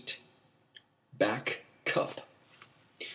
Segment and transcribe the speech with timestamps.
[1.13, 2.21] BACK CUP.